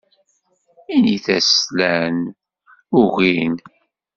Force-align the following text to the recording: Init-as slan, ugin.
Init-as 0.95 1.47
slan, 1.61 2.15
ugin. 3.01 3.53